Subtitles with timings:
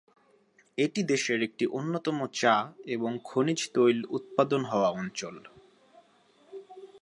[0.77, 2.55] এটি দেশের একটি অন্যতম চা
[2.85, 5.35] এবং খনিজ তৈল উৎপাদন হওয়া অঞ্চল।